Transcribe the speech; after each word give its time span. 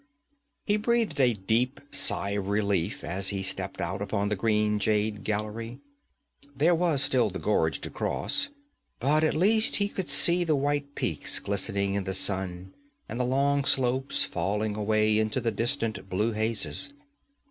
He 0.65 0.77
breathed 0.77 1.19
a 1.19 1.35
deep 1.35 1.79
sigh 1.91 2.31
of 2.31 2.47
relief 2.47 3.03
as 3.03 3.29
he 3.29 3.43
stepped 3.43 3.79
out 3.79 4.01
upon 4.01 4.29
the 4.29 4.35
green 4.35 4.79
jade 4.79 5.23
gallery. 5.23 5.77
There 6.55 6.73
was 6.73 7.03
still 7.03 7.29
the 7.29 7.37
gorge 7.37 7.79
to 7.81 7.91
cross, 7.91 8.49
but 8.99 9.23
at 9.23 9.35
least 9.35 9.75
he 9.75 9.87
could 9.87 10.09
see 10.09 10.43
the 10.43 10.55
white 10.55 10.95
peaks 10.95 11.37
glistening 11.37 11.93
in 11.93 12.05
the 12.05 12.15
sun, 12.15 12.73
and 13.07 13.19
the 13.19 13.25
long 13.25 13.63
slopes 13.63 14.23
falling 14.23 14.75
away 14.75 15.19
into 15.19 15.39
the 15.39 15.51
distant 15.51 16.09
blue 16.09 16.31
hazes. 16.31 16.91